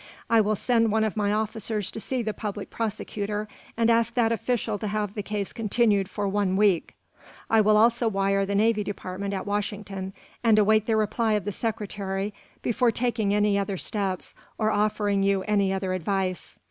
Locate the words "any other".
13.31-13.77, 15.43-15.93